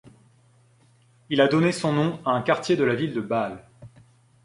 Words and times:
Il 1.29 1.41
a 1.41 1.47
donné 1.47 1.71
son 1.71 1.93
nom 1.93 2.19
à 2.25 2.31
un 2.31 2.41
quartier 2.41 2.75
de 2.75 2.83
la 2.83 2.95
ville 2.95 3.13
de 3.13 3.21
Bâle. 3.21 3.63